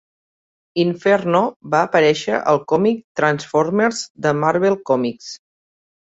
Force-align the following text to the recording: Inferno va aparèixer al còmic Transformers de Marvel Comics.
Inferno 0.83 1.41
va 1.75 1.81
aparèixer 1.87 2.39
al 2.53 2.59
còmic 2.73 3.05
Transformers 3.23 4.01
de 4.27 4.35
Marvel 4.41 4.81
Comics. 4.93 5.31